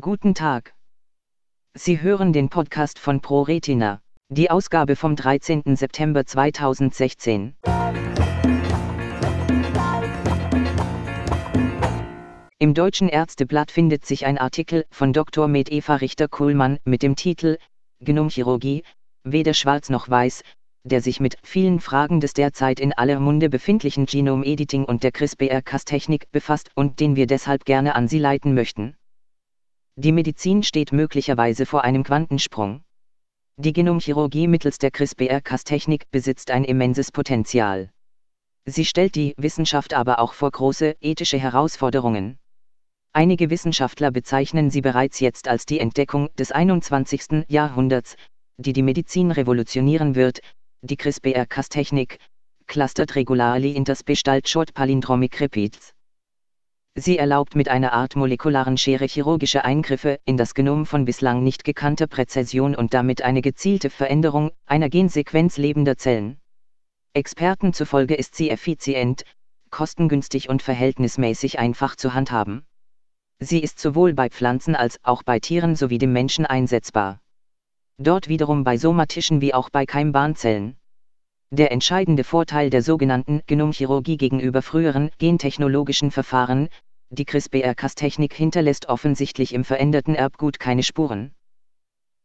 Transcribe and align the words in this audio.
Guten 0.00 0.32
Tag. 0.32 0.76
Sie 1.74 2.00
hören 2.00 2.32
den 2.32 2.50
Podcast 2.50 3.00
von 3.00 3.20
ProRetina, 3.20 4.00
die 4.28 4.48
Ausgabe 4.48 4.94
vom 4.94 5.16
13. 5.16 5.74
September 5.74 6.24
2016. 6.24 7.56
Im 12.60 12.74
Deutschen 12.74 13.08
Ärzteblatt 13.08 13.72
findet 13.72 14.06
sich 14.06 14.24
ein 14.24 14.38
Artikel 14.38 14.84
von 14.92 15.12
Dr. 15.12 15.48
Med 15.48 15.72
Eva 15.72 15.96
Richter-Kuhlmann 15.96 16.78
mit 16.84 17.02
dem 17.02 17.16
Titel 17.16 17.58
Genomchirurgie, 17.98 18.84
weder 19.24 19.52
schwarz 19.52 19.90
noch 19.90 20.08
weiß, 20.08 20.44
der 20.84 21.00
sich 21.00 21.18
mit 21.18 21.38
vielen 21.42 21.80
Fragen 21.80 22.20
des 22.20 22.34
derzeit 22.34 22.78
in 22.78 22.92
aller 22.92 23.18
Munde 23.18 23.48
befindlichen 23.48 24.06
Genom-Editing 24.06 24.84
und 24.84 25.02
der 25.02 25.10
CRISPR-Cas-Technik 25.10 26.30
befasst 26.30 26.70
und 26.76 27.00
den 27.00 27.16
wir 27.16 27.26
deshalb 27.26 27.64
gerne 27.64 27.96
an 27.96 28.06
Sie 28.06 28.20
leiten 28.20 28.54
möchten. 28.54 28.94
Die 30.00 30.12
Medizin 30.12 30.62
steht 30.62 30.92
möglicherweise 30.92 31.66
vor 31.66 31.82
einem 31.82 32.04
Quantensprung. 32.04 32.84
Die 33.56 33.72
Genomchirurgie 33.72 34.46
mittels 34.46 34.78
der 34.78 34.92
CRISPR-Cas-Technik 34.92 36.08
besitzt 36.12 36.52
ein 36.52 36.62
immenses 36.62 37.10
Potenzial. 37.10 37.90
Sie 38.64 38.84
stellt 38.84 39.16
die 39.16 39.34
Wissenschaft 39.38 39.94
aber 39.94 40.20
auch 40.20 40.34
vor 40.34 40.52
große 40.52 40.94
ethische 41.00 41.40
Herausforderungen. 41.40 42.38
Einige 43.12 43.50
Wissenschaftler 43.50 44.12
bezeichnen 44.12 44.70
sie 44.70 44.82
bereits 44.82 45.18
jetzt 45.18 45.48
als 45.48 45.66
die 45.66 45.80
Entdeckung 45.80 46.28
des 46.36 46.52
21. 46.52 47.46
Jahrhunderts, 47.48 48.14
die 48.56 48.72
die 48.72 48.84
Medizin 48.84 49.32
revolutionieren 49.32 50.14
wird, 50.14 50.42
die 50.80 50.96
CRISPR-Cas-Technik, 50.96 52.20
clustered 52.68 53.16
regularly 53.16 53.72
interspecial 53.72 54.46
short 54.46 54.72
palindromic 54.74 55.40
repeats. 55.40 55.92
Sie 56.98 57.16
erlaubt 57.16 57.54
mit 57.54 57.68
einer 57.68 57.92
Art 57.92 58.16
molekularen 58.16 58.76
Schere 58.76 59.06
chirurgische 59.06 59.64
Eingriffe 59.64 60.18
in 60.24 60.36
das 60.36 60.54
Genom 60.54 60.84
von 60.84 61.04
bislang 61.04 61.42
nicht 61.42 61.64
gekannter 61.64 62.06
Präzision 62.06 62.74
und 62.74 62.92
damit 62.92 63.22
eine 63.22 63.40
gezielte 63.40 63.90
Veränderung 63.90 64.50
einer 64.66 64.88
Gensequenz 64.88 65.56
lebender 65.56 65.96
Zellen. 65.96 66.38
Experten 67.12 67.72
zufolge 67.72 68.14
ist 68.14 68.34
sie 68.34 68.50
effizient, 68.50 69.24
kostengünstig 69.70 70.48
und 70.48 70.62
verhältnismäßig 70.62 71.58
einfach 71.58 71.96
zu 71.96 72.14
handhaben. 72.14 72.66
Sie 73.38 73.60
ist 73.62 73.78
sowohl 73.78 74.14
bei 74.14 74.28
Pflanzen 74.28 74.74
als 74.74 74.98
auch 75.04 75.22
bei 75.22 75.38
Tieren 75.38 75.76
sowie 75.76 75.98
dem 75.98 76.12
Menschen 76.12 76.46
einsetzbar 76.46 77.20
dort 78.00 78.28
wiederum 78.28 78.62
bei 78.62 78.76
somatischen 78.76 79.40
wie 79.40 79.52
auch 79.52 79.70
bei 79.70 79.84
Keimbahnzellen. 79.84 80.76
Der 81.50 81.72
entscheidende 81.72 82.22
Vorteil 82.22 82.70
der 82.70 82.82
sogenannten 82.82 83.42
Genomchirurgie 83.46 84.16
gegenüber 84.16 84.62
früheren 84.62 85.10
gentechnologischen 85.18 86.12
Verfahren, 86.12 86.68
die 87.10 87.24
CRISPR-Cas-Technik 87.24 88.34
hinterlässt 88.34 88.86
offensichtlich 88.86 89.54
im 89.54 89.64
veränderten 89.64 90.14
Erbgut 90.14 90.58
keine 90.60 90.82
Spuren. 90.82 91.34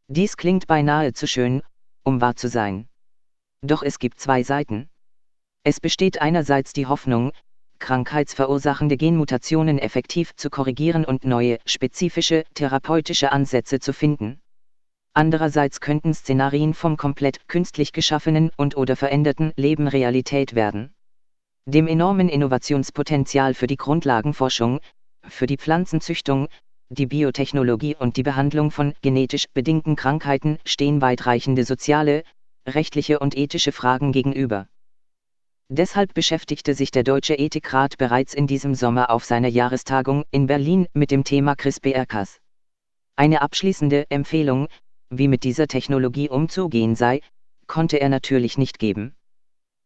Dies 0.08 0.38
klingt 0.38 0.68
beinahe 0.68 1.14
zu 1.14 1.28
schön, 1.28 1.62
um 2.04 2.20
wahr 2.22 2.36
zu 2.36 2.50
sein. 2.50 2.88
Doch 3.62 3.82
es 3.82 3.98
gibt 4.00 4.20
zwei 4.20 4.44
Seiten. 4.44 4.90
Es 5.64 5.80
besteht 5.80 6.22
einerseits 6.22 6.74
die 6.74 6.88
Hoffnung, 6.88 7.32
krankheitsverursachende 7.80 8.98
Genmutationen 8.98 9.80
effektiv 9.80 10.36
zu 10.36 10.50
korrigieren 10.50 11.06
und 11.06 11.24
neue, 11.24 11.60
spezifische, 11.66 12.44
therapeutische 12.54 13.32
Ansätze 13.32 13.80
zu 13.80 13.94
finden. 13.94 14.42
Andererseits 15.14 15.80
könnten 15.80 16.14
Szenarien 16.14 16.74
vom 16.74 16.98
komplett 16.98 17.48
künstlich 17.48 17.94
geschaffenen 17.94 18.52
und 18.58 18.76
oder 18.76 18.96
veränderten 18.96 19.54
Leben 19.56 19.88
Realität 19.88 20.56
werden. 20.56 20.94
Dem 21.66 21.88
enormen 21.88 22.28
Innovationspotenzial 22.28 23.54
für 23.54 23.68
die 23.68 23.78
Grundlagenforschung, 23.78 24.82
für 25.26 25.48
die 25.48 25.56
Pflanzenzüchtung, 25.56 26.50
die 26.90 27.06
Biotechnologie 27.06 27.96
und 27.96 28.18
die 28.18 28.24
Behandlung 28.24 28.70
von 28.70 28.94
genetisch 29.02 29.46
bedingten 29.54 29.96
Krankheiten 29.96 30.60
stehen 30.66 31.02
weitreichende 31.02 31.64
soziale, 31.64 32.26
rechtliche 32.68 33.20
und 33.20 33.38
ethische 33.38 33.72
Fragen 33.72 34.12
gegenüber. 34.12 34.68
Deshalb 35.70 36.14
beschäftigte 36.14 36.74
sich 36.74 36.92
der 36.92 37.06
Deutsche 37.06 37.36
Ethikrat 37.36 37.98
bereits 37.98 38.34
in 38.34 38.46
diesem 38.46 38.76
Sommer 38.76 39.10
auf 39.10 39.24
seiner 39.24 39.48
Jahrestagung 39.48 40.26
in 40.32 40.48
Berlin 40.48 40.88
mit 40.94 41.12
dem 41.12 41.24
Thema 41.24 41.56
CRISPR-Cas. 41.56 42.42
Eine 43.16 43.42
abschließende 43.42 44.06
Empfehlung, 44.10 44.68
wie 45.10 45.30
mit 45.30 45.46
dieser 45.46 45.68
Technologie 45.68 46.28
umzugehen 46.28 46.96
sei, 46.98 47.22
konnte 47.68 48.02
er 48.02 48.10
natürlich 48.10 48.58
nicht 48.58 48.80
geben. 48.80 49.16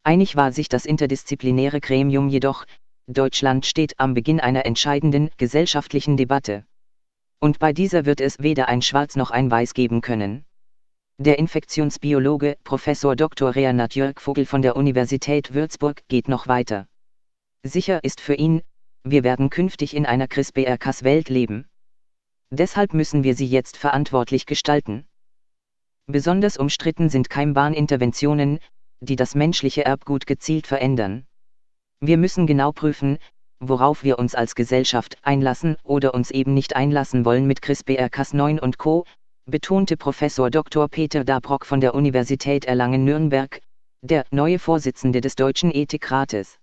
Einig 0.07 0.37
war 0.37 0.53
sich 0.53 0.69
das 0.69 0.85
interdisziplinäre 0.85 1.81
Gremium 1.81 2.29
jedoch, 2.29 2.63
Deutschland 3.07 3.65
steht 3.65 3.99
am 3.99 4.13
Beginn 4.13 4.39
einer 4.39 4.65
entscheidenden 4.65 5.31
gesellschaftlichen 5.35 6.15
Debatte. 6.15 6.63
Und 7.41 7.59
bei 7.59 7.73
dieser 7.73 8.05
wird 8.05 8.21
es 8.21 8.39
weder 8.39 8.69
ein 8.69 8.81
Schwarz 8.81 9.17
noch 9.17 9.31
ein 9.31 9.51
Weiß 9.51 9.73
geben 9.73 9.99
können. 9.99 10.45
Der 11.17 11.37
Infektionsbiologe 11.37 12.55
Professor 12.63 13.17
Dr. 13.17 13.53
Reanat 13.53 13.95
Jörg 13.95 14.21
Vogel 14.21 14.45
von 14.45 14.61
der 14.61 14.77
Universität 14.77 15.53
Würzburg 15.53 16.01
geht 16.07 16.29
noch 16.29 16.47
weiter. 16.47 16.87
Sicher 17.63 18.01
ist 18.01 18.21
für 18.21 18.35
ihn, 18.35 18.61
wir 19.03 19.25
werden 19.25 19.49
künftig 19.49 19.93
in 19.93 20.05
einer 20.05 20.29
CRISPR-Cas-Welt 20.29 21.27
leben. 21.27 21.67
Deshalb 22.49 22.93
müssen 22.93 23.25
wir 23.25 23.35
sie 23.35 23.47
jetzt 23.47 23.75
verantwortlich 23.75 24.45
gestalten. 24.45 25.05
Besonders 26.05 26.55
umstritten 26.55 27.09
sind 27.09 27.29
Keimbahninterventionen, 27.29 28.59
die 28.99 29.15
das 29.15 29.35
menschliche 29.35 29.85
Erbgut 29.85 30.27
gezielt 30.27 30.67
verändern. 30.67 31.25
Wir 31.99 32.17
müssen 32.17 32.47
genau 32.47 32.71
prüfen, 32.71 33.17
worauf 33.59 34.03
wir 34.03 34.19
uns 34.19 34.35
als 34.35 34.55
Gesellschaft 34.55 35.17
einlassen 35.23 35.77
oder 35.83 36.13
uns 36.13 36.31
eben 36.31 36.53
nicht 36.53 36.75
einlassen 36.75 37.25
wollen 37.25 37.47
mit 37.47 37.61
CRISPR-Cas9 37.61 38.59
und 38.59 38.77
Co., 38.77 39.05
betonte 39.45 39.97
Professor 39.97 40.49
Dr. 40.49 40.87
Peter 40.89 41.23
Dabrock 41.23 41.65
von 41.65 41.79
der 41.79 41.95
Universität 41.95 42.65
Erlangen-Nürnberg, 42.65 43.61
der 44.01 44.25
neue 44.29 44.59
Vorsitzende 44.59 45.21
des 45.21 45.35
Deutschen 45.35 45.73
Ethikrates. 45.73 46.59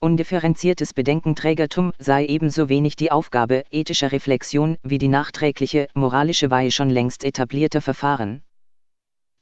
Undifferenziertes 0.00 0.94
Bedenkenträgertum 0.94 1.92
sei 1.98 2.26
ebenso 2.26 2.68
wenig 2.68 2.96
die 2.96 3.10
Aufgabe 3.10 3.64
ethischer 3.70 4.12
Reflexion 4.12 4.76
wie 4.82 4.98
die 4.98 5.08
nachträgliche 5.08 5.88
moralische 5.94 6.50
Weihe 6.50 6.70
schon 6.70 6.90
längst 6.90 7.24
etablierter 7.24 7.80
Verfahren. 7.80 8.42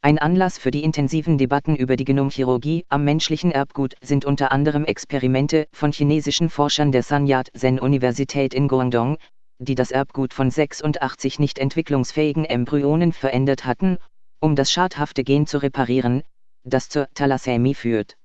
Ein 0.02 0.18
Anlass 0.18 0.56
für 0.56 0.70
die 0.70 0.82
intensiven 0.82 1.36
Debatten 1.36 1.76
über 1.76 1.94
die 1.94 2.06
Genomchirurgie 2.06 2.86
am 2.88 3.04
menschlichen 3.04 3.52
Erbgut 3.52 3.96
sind 4.00 4.24
unter 4.24 4.50
anderem 4.50 4.86
Experimente 4.86 5.68
von 5.72 5.92
chinesischen 5.92 6.48
Forschern 6.48 6.90
der 6.90 7.02
Sun 7.02 7.26
Yat-sen-Universität 7.26 8.54
in 8.54 8.66
Guangdong, 8.66 9.18
die 9.58 9.74
das 9.74 9.90
Erbgut 9.90 10.32
von 10.32 10.50
86 10.50 11.38
nicht 11.38 11.58
entwicklungsfähigen 11.58 12.46
Embryonen 12.46 13.12
verändert 13.12 13.66
hatten, 13.66 13.98
um 14.40 14.56
das 14.56 14.72
schadhafte 14.72 15.22
Gen 15.22 15.46
zu 15.46 15.58
reparieren, 15.58 16.22
das 16.64 16.88
zur 16.88 17.06
Thalassämie 17.12 17.74
führt. 17.74 18.16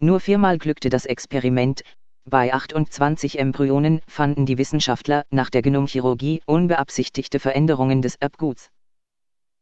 Nur 0.00 0.20
viermal 0.20 0.58
glückte 0.58 0.90
das 0.90 1.06
Experiment, 1.06 1.84
bei 2.26 2.52
28 2.52 3.38
Embryonen 3.38 4.02
fanden 4.06 4.44
die 4.44 4.58
Wissenschaftler 4.58 5.24
nach 5.30 5.48
der 5.48 5.62
Genomchirurgie 5.62 6.42
unbeabsichtigte 6.44 7.40
Veränderungen 7.40 8.02
des 8.02 8.16
Erbguts. 8.16 8.68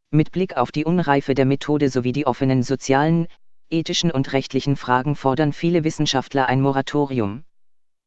Mit 0.09 0.31
Blick 0.31 0.55
auf 0.55 0.71
die 0.71 0.85
Unreife 0.85 1.33
der 1.33 1.43
Methode 1.43 1.89
sowie 1.89 2.13
die 2.13 2.25
offenen 2.25 2.63
sozialen, 2.63 3.27
ethischen 3.69 4.09
und 4.09 4.31
rechtlichen 4.31 4.77
Fragen 4.77 5.17
fordern 5.17 5.51
viele 5.51 5.83
Wissenschaftler 5.83 6.47
ein 6.47 6.61
Moratorium. 6.61 7.43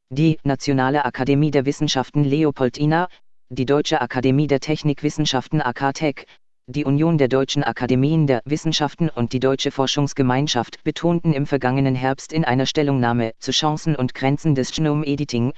Die 0.08 0.38
Nationale 0.42 1.04
Akademie 1.04 1.50
der 1.50 1.66
Wissenschaften 1.66 2.24
Leopoldina, 2.24 3.08
die 3.50 3.66
Deutsche 3.66 4.00
Akademie 4.00 4.46
der 4.46 4.60
Technikwissenschaften 4.60 5.60
AKTEC, 5.60 6.24
die 6.68 6.86
Union 6.86 7.18
der 7.18 7.28
Deutschen 7.28 7.64
Akademien 7.64 8.26
der 8.26 8.40
Wissenschaften 8.46 9.10
und 9.10 9.34
die 9.34 9.40
Deutsche 9.40 9.70
Forschungsgemeinschaft 9.70 10.82
betonten 10.84 11.34
im 11.34 11.44
vergangenen 11.44 11.94
Herbst 11.94 12.32
in 12.32 12.46
einer 12.46 12.64
Stellungnahme 12.64 13.32
zu 13.40 13.50
Chancen 13.50 13.94
und 13.94 14.14
Grenzen 14.14 14.54
des 14.54 14.72
Genome 14.72 15.04
Editing, 15.04 15.52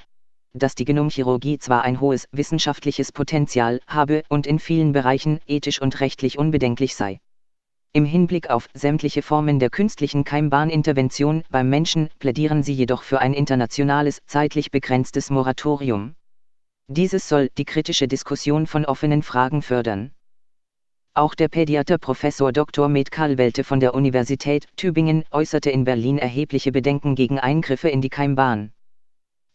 dass 0.55 0.75
die 0.75 0.85
Genomchirurgie 0.85 1.59
zwar 1.59 1.83
ein 1.83 2.01
hohes 2.01 2.29
wissenschaftliches 2.33 3.13
Potenzial 3.13 3.81
habe 3.87 4.23
und 4.29 4.47
in 4.47 4.59
vielen 4.59 4.93
Bereichen 4.93 5.41
ethisch 5.47 5.81
und 5.81 6.01
rechtlich 6.01 6.39
unbedenklich 6.39 6.95
sei. 6.95 7.21
Im 7.95 8.05
Hinblick 8.07 8.49
auf 8.49 8.69
sämtliche 8.73 9.21
Formen 9.21 9.59
der 9.59 9.69
künstlichen 9.69 10.25
Keimbahnintervention 10.25 11.45
beim 11.51 11.69
Menschen 11.69 12.09
plädieren 12.19 12.63
sie 12.63 12.73
jedoch 12.73 13.03
für 13.03 13.21
ein 13.21 13.35
internationales, 13.35 14.23
zeitlich 14.27 14.71
begrenztes 14.71 15.29
Moratorium. 15.29 16.15
Dieses 16.89 17.29
soll 17.29 17.51
die 17.59 17.67
kritische 17.67 18.09
Diskussion 18.09 18.67
von 18.67 18.87
offenen 18.87 19.23
Fragen 19.23 19.61
fördern. 19.61 20.13
Auch 21.15 21.35
der 21.35 21.49
Pädiater 21.49 21.99
Professor 21.99 22.53
Dr. 22.53 22.89
Med 22.89 23.11
Karlwelte 23.11 23.65
von 23.65 23.81
der 23.81 23.95
Universität 23.95 24.67
Tübingen 24.77 25.25
äußerte 25.31 25.71
in 25.71 25.85
Berlin 25.85 26.17
erhebliche 26.17 26.73
Bedenken 26.73 27.15
gegen 27.15 27.39
Eingriffe 27.39 27.91
in 27.91 28.01
die 28.01 28.09
Keimbahn. 28.09 28.73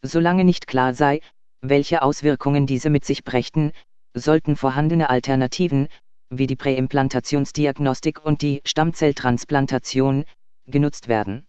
Solange 0.02 0.44
nicht 0.44 0.66
klar 0.66 0.94
sei, 0.94 1.20
welche 1.60 2.02
Auswirkungen 2.02 2.66
diese 2.66 2.90
mit 2.90 3.04
sich 3.04 3.24
brächten, 3.24 3.72
sollten 4.14 4.56
vorhandene 4.56 5.10
Alternativen, 5.10 5.88
wie 6.30 6.46
die 6.46 6.56
Präimplantationsdiagnostik 6.56 8.24
und 8.24 8.42
die 8.42 8.60
Stammzelltransplantation, 8.64 10.24
genutzt 10.66 11.08
werden. 11.08 11.46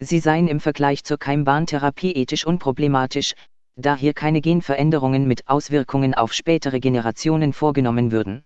Sie 0.00 0.18
seien 0.18 0.48
im 0.48 0.60
Vergleich 0.60 1.04
zur 1.04 1.18
Keimbahntherapie 1.18 2.14
ethisch 2.14 2.46
unproblematisch, 2.46 3.34
da 3.76 3.96
hier 3.96 4.14
keine 4.14 4.40
Genveränderungen 4.40 5.28
mit 5.28 5.46
Auswirkungen 5.46 6.14
auf 6.14 6.32
spätere 6.32 6.80
Generationen 6.80 7.52
vorgenommen 7.52 8.10
würden. 8.10 8.44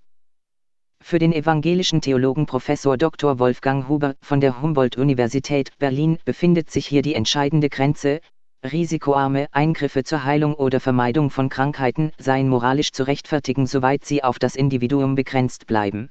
Für 1.03 1.19
den 1.19 1.33
evangelischen 1.33 2.01
Theologen 2.01 2.47
Professor 2.47 2.97
Dr. 2.97 3.39
Wolfgang 3.39 3.89
Huber 3.89 4.15
von 4.21 4.41
der 4.41 4.61
Humboldt-Universität 4.61 5.77
Berlin 5.79 6.19
befindet 6.25 6.71
sich 6.71 6.87
hier 6.87 7.03
die 7.03 7.15
entscheidende 7.15 7.69
Grenze, 7.69 8.21
risikoarme 8.65 9.49
Eingriffe 9.53 10.05
zur 10.05 10.25
Heilung 10.25 10.55
oder 10.55 10.81
Vermeidung 10.81 11.31
von 11.31 11.49
Krankheiten 11.49 12.13
seien 12.19 12.49
moralisch 12.49 12.93
zu 12.93 13.07
rechtfertigen, 13.07 13.67
soweit 13.67 14.05
sie 14.05 14.23
auf 14.23 14.39
das 14.39 14.57
Individuum 14.57 15.15
begrenzt 15.15 15.67
bleiben. 15.67 16.11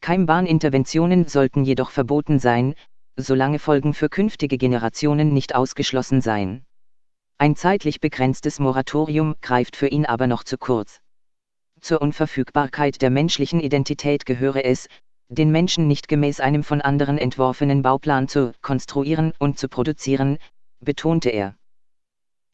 Keimbahninterventionen 0.00 1.28
sollten 1.28 1.64
jedoch 1.64 1.90
verboten 1.90 2.40
sein, 2.40 2.74
solange 3.16 3.58
Folgen 3.58 3.94
für 3.94 4.08
künftige 4.08 4.58
Generationen 4.58 5.32
nicht 5.32 5.54
ausgeschlossen 5.54 6.20
seien. 6.20 6.64
Ein 7.38 7.56
zeitlich 7.56 8.00
begrenztes 8.00 8.58
Moratorium 8.58 9.36
greift 9.40 9.76
für 9.76 9.88
ihn 9.88 10.06
aber 10.06 10.26
noch 10.26 10.44
zu 10.44 10.58
kurz. 10.58 11.00
Zur 11.80 12.00
Unverfügbarkeit 12.00 13.02
der 13.02 13.10
menschlichen 13.10 13.60
Identität 13.60 14.26
gehöre 14.26 14.64
es, 14.64 14.88
den 15.28 15.50
Menschen 15.50 15.88
nicht 15.88 16.08
gemäß 16.08 16.40
einem 16.40 16.62
von 16.62 16.80
anderen 16.80 17.18
entworfenen 17.18 17.82
Bauplan 17.82 18.28
zu 18.28 18.52
konstruieren 18.60 19.32
und 19.38 19.58
zu 19.58 19.68
produzieren, 19.68 20.38
betonte 20.82 21.30
er. 21.30 21.56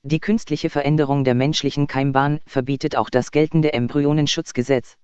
Die 0.03 0.21
künstliche 0.21 0.71
Veränderung 0.71 1.25
der 1.25 1.35
menschlichen 1.35 1.87
Keimbahn 1.87 2.41
verbietet 2.47 2.97
auch 2.97 3.11
das 3.11 3.31
geltende 3.31 3.73
Embryonenschutzgesetz. 3.73 4.97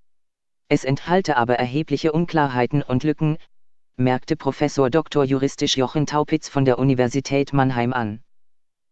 Es 0.69 0.85
enthalte 0.85 1.37
aber 1.37 1.56
erhebliche 1.56 2.12
Unklarheiten 2.12 2.82
und 2.82 3.03
Lücken, 3.03 3.37
merkte 3.97 4.37
Professor 4.37 4.91
Dr. 4.91 5.25
Juristisch 5.25 5.76
Jochen 5.76 6.06
Taupitz 6.06 6.49
von 6.49 6.65
der 6.65 6.79
Universität 6.79 7.53
Mannheim 7.53 7.93
an. 7.93 8.21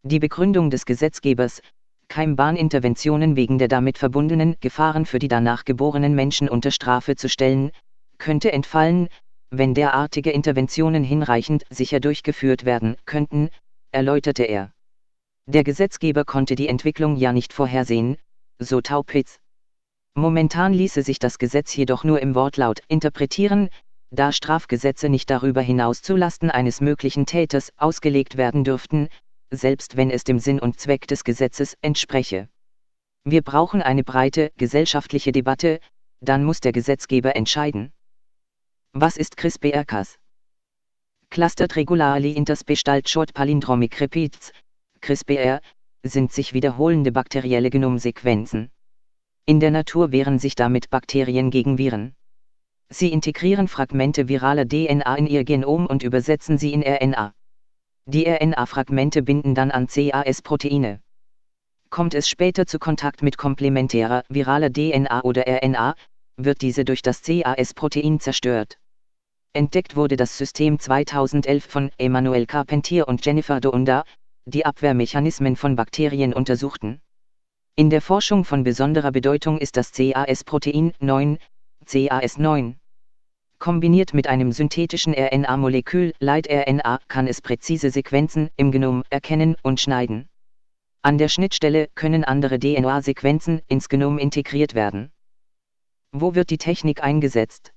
Die 0.03 0.19
Begründung 0.19 0.71
des 0.71 0.87
Gesetzgebers, 0.87 1.63
Keimbahninterventionen 2.09 3.37
wegen 3.37 3.59
der 3.59 3.69
damit 3.69 3.97
verbundenen 3.97 4.57
Gefahren 4.61 5.07
für 5.07 5.19
die 5.19 5.29
danach 5.29 5.65
geborenen 5.65 6.15
Menschen 6.15 6.49
unter 6.49 6.71
Strafe 6.71 7.17
zu 7.17 7.29
stellen, 7.29 7.71
könnte 8.19 8.53
entfallen, 8.53 9.09
wenn 9.51 9.75
derartige 9.75 10.31
Interventionen 10.31 11.05
hinreichend 11.05 11.65
sicher 11.71 12.01
durchgeführt 12.01 12.65
werden 12.65 12.97
könnten, 13.07 13.49
erläuterte 13.93 14.45
er. 14.45 14.73
Der 15.47 15.65
Gesetzgeber 15.65 16.25
konnte 16.25 16.55
die 16.55 16.69
Entwicklung 16.69 17.17
ja 17.17 17.33
nicht 17.33 17.53
vorhersehen, 17.53 18.17
so 18.59 18.81
Taupitz. 18.81 19.39
Momentan 20.15 20.75
ließe 20.75 21.03
sich 21.03 21.19
das 21.19 21.39
Gesetz 21.39 21.75
jedoch 21.75 22.05
nur 22.05 22.21
im 22.21 22.35
Wortlaut 22.35 22.81
interpretieren, 22.89 23.71
da 24.11 24.31
Strafgesetze 24.31 25.09
nicht 25.09 25.31
darüber 25.31 25.63
hinaus 25.63 26.03
zulasten 26.03 26.51
eines 26.51 26.81
möglichen 26.81 27.25
Täters 27.25 27.73
ausgelegt 27.77 28.37
werden 28.37 28.63
dürften, 28.63 29.09
selbst 29.51 29.97
wenn 29.97 30.11
es 30.11 30.25
dem 30.25 30.39
Sinn 30.39 30.61
und 30.61 30.79
Zweck 30.79 31.07
des 31.07 31.25
Gesetzes 31.25 31.77
entspreche. 31.81 32.49
Wir 33.25 33.43
brauchen 33.43 33.83
eine 33.83 34.05
breite 34.05 34.53
gesellschaftliche 34.57 35.33
Debatte, 35.33 35.81
dann 36.21 36.45
muss 36.45 36.61
der 36.61 36.73
Gesetzgeber 36.73 37.37
entscheiden. 37.37 37.93
Was 38.93 39.17
ist 39.17 39.37
CRISPR-Cas? 39.37 40.19
Clustered 41.33 41.77
Regularly 41.77 42.33
Interspecial 42.33 43.01
Short 43.07 43.33
Palindromic 43.33 43.99
Repeats, 44.03 44.53
CRISPR, 45.01 45.63
sind 46.03 46.31
sich 46.31 46.53
wiederholende 46.53 47.11
bakterielle 47.11 47.71
Genomsequenzen. 47.71 48.71
In 49.47 49.59
der 49.59 49.71
Natur 49.71 50.13
wehren 50.13 50.39
sich 50.39 50.57
damit 50.57 50.91
Bakterien 50.91 51.51
gegen 51.51 51.79
Viren. 51.79 52.15
Sie 52.91 53.11
integrieren 53.11 53.67
Fragmente 53.67 54.29
viraler 54.29 54.69
DNA 54.69 55.15
in 55.15 55.27
ihr 55.27 55.45
Genom 55.45 55.87
und 55.87 56.03
übersetzen 56.03 56.59
sie 56.59 56.75
in 56.75 56.83
RNA. 56.83 57.33
Die 58.05 58.27
RNA-Fragmente 58.29 59.23
binden 59.23 59.55
dann 59.55 59.71
an 59.71 59.87
CAS-Proteine. 59.87 61.01
Kommt 61.89 62.13
es 62.13 62.29
später 62.29 62.67
zu 62.67 62.79
Kontakt 62.79 63.23
mit 63.23 63.39
komplementärer 63.39 64.23
viraler 64.29 64.71
DNA 64.71 65.25
oder 65.25 65.45
RNA, 65.47 65.95
wird 66.37 66.61
diese 66.61 66.85
durch 66.85 67.01
das 67.01 67.23
CAS-Protein 67.23 68.21
zerstört. 68.21 68.77
Entdeckt 69.55 69.97
wurde 69.97 70.17
das 70.17 70.39
System 70.39 70.79
2011 70.79 71.67
von 71.67 71.91
Emmanuel 71.99 72.47
Carpentier 72.47 73.07
und 73.07 73.27
Jennifer 73.27 73.61
Dounda, 73.61 74.05
die 74.47 74.65
Abwehrmechanismen 74.65 75.57
von 75.57 75.77
Bakterien 75.77 76.33
untersuchten. 76.33 77.03
In 77.77 77.91
der 77.91 78.01
Forschung 78.01 78.47
von 78.47 78.65
besonderer 78.65 79.13
Bedeutung 79.13 79.59
ist 79.59 79.77
das 79.77 79.93
CAS-Protein 79.93 80.95
9, 81.01 81.37
CAS9. 81.85 82.77
Kombiniert 83.59 84.15
mit 84.15 84.27
einem 84.27 84.53
synthetischen 84.53 85.13
RNA-Molekül, 85.13 86.15
Leit-RNA, 86.19 87.01
kann 87.09 87.27
es 87.27 87.43
präzise 87.43 87.91
Sequenzen 87.91 88.49
im 88.57 88.73
Genom 88.73 89.05
erkennen 89.11 89.57
und 89.63 89.81
schneiden. 89.81 90.31
An 91.03 91.19
der 91.19 91.29
Schnittstelle 91.29 91.89
können 91.95 92.25
andere 92.25 92.59
DNA-Sequenzen 92.59 93.61
ins 93.69 93.91
Genom 93.91 94.17
integriert 94.17 94.75
werden. 94.75 95.13
Wo 96.11 96.35
wird 96.35 96.49
die 96.49 96.59
Technik 96.59 97.03
eingesetzt? 97.03 97.75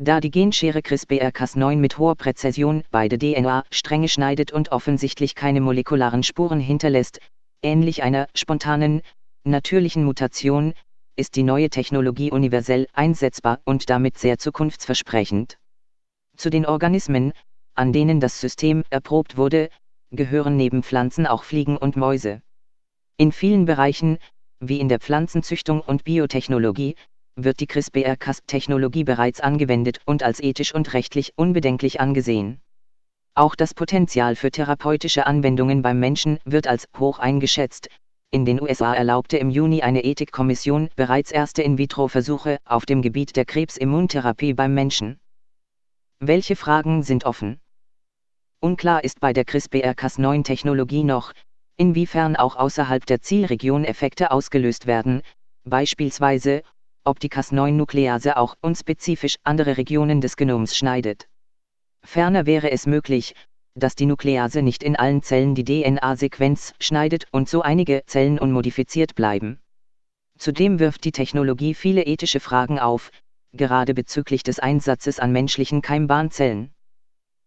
Da 0.00 0.20
die 0.20 0.30
Genschere 0.30 0.78
CRISPR-Cas9 0.78 1.74
mit 1.76 1.98
hoher 1.98 2.14
Präzision 2.14 2.84
beide 2.92 3.18
DNA-Stränge 3.18 4.08
schneidet 4.08 4.52
und 4.52 4.70
offensichtlich 4.70 5.34
keine 5.34 5.60
molekularen 5.60 6.22
Spuren 6.22 6.60
hinterlässt, 6.60 7.18
ähnlich 7.62 8.04
einer 8.04 8.28
spontanen, 8.32 9.02
natürlichen 9.42 10.04
Mutation, 10.04 10.74
ist 11.16 11.34
die 11.34 11.42
neue 11.42 11.68
Technologie 11.68 12.30
universell 12.30 12.86
einsetzbar 12.92 13.60
und 13.64 13.90
damit 13.90 14.18
sehr 14.18 14.38
zukunftsversprechend. 14.38 15.58
Zu 16.36 16.48
den 16.48 16.64
Organismen, 16.64 17.32
an 17.74 17.92
denen 17.92 18.20
das 18.20 18.40
System 18.40 18.84
erprobt 18.90 19.36
wurde, 19.36 19.68
gehören 20.12 20.56
neben 20.56 20.84
Pflanzen 20.84 21.26
auch 21.26 21.42
Fliegen 21.42 21.76
und 21.76 21.96
Mäuse. 21.96 22.40
In 23.16 23.32
vielen 23.32 23.64
Bereichen, 23.64 24.18
wie 24.60 24.78
in 24.78 24.88
der 24.88 25.00
Pflanzenzüchtung 25.00 25.80
und 25.80 26.04
Biotechnologie, 26.04 26.94
wird 27.44 27.60
die 27.60 27.66
CRISPR-Cas-Technologie 27.66 29.04
bereits 29.04 29.40
angewendet 29.40 30.00
und 30.04 30.22
als 30.22 30.40
ethisch 30.40 30.74
und 30.74 30.92
rechtlich 30.92 31.32
unbedenklich 31.36 32.00
angesehen. 32.00 32.60
Auch 33.34 33.54
das 33.54 33.72
Potenzial 33.72 34.34
für 34.34 34.50
therapeutische 34.50 35.26
Anwendungen 35.26 35.80
beim 35.80 36.00
Menschen 36.00 36.38
wird 36.44 36.66
als 36.66 36.88
hoch 36.98 37.20
eingeschätzt. 37.20 37.88
In 38.30 38.44
den 38.44 38.60
USA 38.60 38.92
erlaubte 38.92 39.38
im 39.38 39.48
Juni 39.48 39.82
eine 39.82 40.04
Ethikkommission 40.04 40.90
bereits 40.96 41.30
erste 41.30 41.62
In-vitro-Versuche 41.62 42.58
auf 42.64 42.84
dem 42.84 43.00
Gebiet 43.00 43.36
der 43.36 43.44
Krebsimmuntherapie 43.44 44.54
beim 44.54 44.74
Menschen. 44.74 45.18
Welche 46.18 46.56
Fragen 46.56 47.04
sind 47.04 47.24
offen? 47.24 47.60
Unklar 48.60 49.04
ist 49.04 49.20
bei 49.20 49.32
der 49.32 49.44
CRISPR-Cas9-Technologie 49.44 51.04
noch, 51.04 51.32
inwiefern 51.76 52.34
auch 52.34 52.56
außerhalb 52.56 53.06
der 53.06 53.22
Zielregion 53.22 53.84
Effekte 53.84 54.32
ausgelöst 54.32 54.86
werden, 54.86 55.22
beispielsweise 55.62 56.64
ob 57.04 57.20
die 57.20 57.30
Cas9-Nuklease 57.30 58.36
auch 58.36 58.56
unspezifisch 58.60 59.36
andere 59.44 59.76
Regionen 59.76 60.20
des 60.20 60.36
Genoms 60.36 60.76
schneidet. 60.76 61.28
Ferner 62.04 62.46
wäre 62.46 62.70
es 62.70 62.86
möglich, 62.86 63.34
dass 63.74 63.94
die 63.94 64.06
Nuklease 64.06 64.62
nicht 64.62 64.82
in 64.82 64.96
allen 64.96 65.22
Zellen 65.22 65.54
die 65.54 65.64
DNA-Sequenz 65.64 66.74
schneidet 66.80 67.26
und 67.32 67.48
so 67.48 67.62
einige 67.62 68.02
Zellen 68.06 68.38
unmodifiziert 68.38 69.14
bleiben. 69.14 69.60
Zudem 70.38 70.78
wirft 70.78 71.04
die 71.04 71.12
Technologie 71.12 71.74
viele 71.74 72.04
ethische 72.04 72.40
Fragen 72.40 72.78
auf, 72.78 73.10
gerade 73.52 73.94
bezüglich 73.94 74.42
des 74.42 74.58
Einsatzes 74.58 75.18
an 75.18 75.32
menschlichen 75.32 75.82
Keimbahnzellen. 75.82 76.72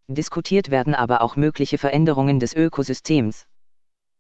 Diskutiert 0.08 0.72
werden 0.72 0.94
aber 0.96 1.22
auch 1.22 1.36
mögliche 1.36 1.78
Veränderungen 1.78 2.40
des 2.40 2.54
Ökosystems. 2.54 3.46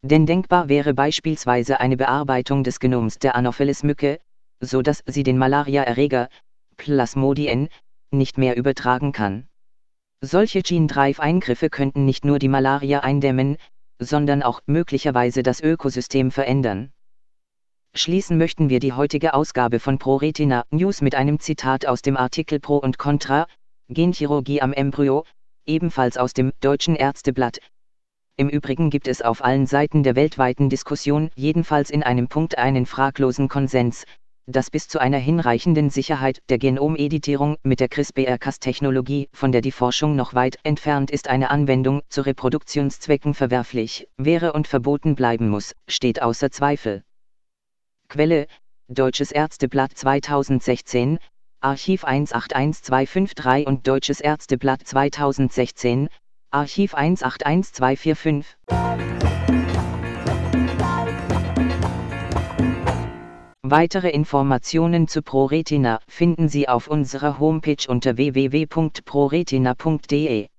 Denn 0.03 0.25
denkbar 0.25 0.69
wäre 0.69 0.93
beispielsweise 0.93 1.79
eine 1.79 1.97
Bearbeitung 1.97 2.63
des 2.63 2.79
Genoms 2.79 3.19
der 3.19 3.35
Anopheles-Mücke, 3.35 4.19
so 4.61 4.81
dass 4.81 5.03
sie 5.05 5.23
den 5.23 5.37
Malaria-Erreger, 5.37 6.29
Plasmodien, 6.77 7.67
nicht 8.11 8.37
mehr 8.37 8.55
übertragen 8.55 9.11
kann. 9.11 9.47
Solche 10.21 10.61
Gene-Drive-Eingriffe 10.61 11.69
könnten 11.69 12.05
nicht 12.05 12.25
nur 12.25 12.39
die 12.39 12.47
Malaria 12.47 12.99
eindämmen, 12.99 13.57
sondern 13.99 14.43
auch 14.43 14.61
möglicherweise 14.67 15.43
das 15.43 15.61
Ökosystem 15.61 16.31
verändern. 16.31 16.91
Schließen 17.93 18.37
möchten 18.37 18.69
wir 18.69 18.79
die 18.79 18.93
heutige 18.93 19.33
Ausgabe 19.33 19.79
von 19.79 19.97
ProRetina 19.97 20.63
News 20.69 21.01
mit 21.01 21.15
einem 21.15 21.39
Zitat 21.39 21.85
aus 21.85 22.01
dem 22.01 22.15
Artikel 22.15 22.59
Pro 22.59 22.77
und 22.77 22.97
Contra, 22.97 23.47
Genchirurgie 23.89 24.61
am 24.61 24.73
Embryo, 24.73 25.25
ebenfalls 25.65 26.17
aus 26.17 26.33
dem 26.33 26.53
Deutschen 26.61 26.95
Ärzteblatt. 26.95 27.59
Im 28.37 28.47
Übrigen 28.47 28.89
gibt 28.89 29.07
es 29.07 29.21
auf 29.21 29.43
allen 29.43 29.67
Seiten 29.67 30.03
der 30.03 30.15
weltweiten 30.15 30.69
Diskussion 30.69 31.31
jedenfalls 31.35 31.89
in 31.89 32.01
einem 32.01 32.27
Punkt 32.27 32.57
einen 32.57 32.85
fraglosen 32.85 33.49
Konsens, 33.49 34.05
dass 34.45 34.69
bis 34.69 34.87
zu 34.87 34.99
einer 34.99 35.17
hinreichenden 35.17 35.89
Sicherheit 35.89 36.41
der 36.49 36.57
Genomeditierung 36.57 37.57
mit 37.63 37.79
der 37.79 37.89
CRISPR-Cas-Technologie, 37.89 39.29
von 39.31 39.51
der 39.51 39.61
die 39.61 39.71
Forschung 39.71 40.15
noch 40.15 40.33
weit 40.33 40.57
entfernt 40.63 41.11
ist, 41.11 41.27
eine 41.27 41.49
Anwendung 41.49 42.01
zu 42.09 42.21
Reproduktionszwecken 42.21 43.33
verwerflich 43.33 44.07
wäre 44.17 44.53
und 44.53 44.67
verboten 44.67 45.15
bleiben 45.15 45.49
muss, 45.49 45.75
steht 45.87 46.21
außer 46.21 46.51
Zweifel. 46.51 47.03
Quelle: 48.09 48.47
Deutsches 48.87 49.31
Ärzteblatt 49.31 49.91
2016, 49.95 51.19
Archiv 51.61 52.03
181253 52.03 53.67
und 53.67 53.87
Deutsches 53.87 54.19
Ärzteblatt 54.19 54.81
2016, 54.85 56.09
Archiv 56.49 56.93
181245. 56.93 58.57
Weitere 63.71 64.09
Informationen 64.09 65.07
zu 65.07 65.21
ProRetina 65.21 66.01
finden 66.05 66.49
Sie 66.49 66.67
auf 66.67 66.89
unserer 66.89 67.39
Homepage 67.39 67.87
unter 67.87 68.17
www.proretina.de. 68.17 70.49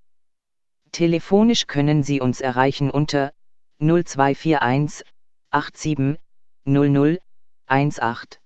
Telefonisch 0.91 1.67
können 1.67 2.01
Sie 2.01 2.21
uns 2.21 2.41
erreichen 2.41 2.89
unter 2.89 3.31
0241 3.77 5.03
87 5.51 6.17
00 6.65 7.19
18. 7.67 8.39